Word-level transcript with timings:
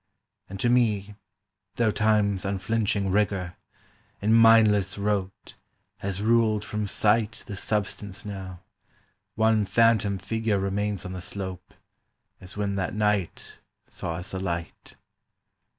And 0.49 0.59
to 0.61 0.67
me, 0.67 1.13
though 1.75 1.91
Time's 1.91 2.43
unflinching 2.43 3.11
rigour, 3.11 3.55
In 4.19 4.33
mindless 4.33 4.97
rote, 4.97 5.53
has 5.97 6.23
ruled 6.23 6.65
from 6.65 6.87
sight 6.87 7.43
The 7.45 7.55
substance 7.55 8.25
now, 8.25 8.61
one 9.35 9.63
phantom 9.63 10.17
figure 10.17 10.57
Remains 10.57 11.05
on 11.05 11.13
the 11.13 11.21
slope, 11.21 11.75
as 12.39 12.57
when 12.57 12.77
that 12.77 12.95
night 12.95 13.59
Saw 13.87 14.15
us 14.15 14.33
alight. 14.33 14.95